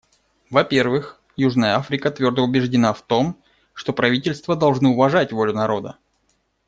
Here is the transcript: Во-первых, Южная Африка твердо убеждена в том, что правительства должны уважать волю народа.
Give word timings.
Во-первых, 0.49 1.21
Южная 1.35 1.75
Африка 1.75 2.09
твердо 2.09 2.43
убеждена 2.43 2.91
в 2.93 3.03
том, 3.03 3.39
что 3.73 3.93
правительства 3.93 4.55
должны 4.55 4.89
уважать 4.89 5.31
волю 5.31 5.53
народа. 5.53 5.99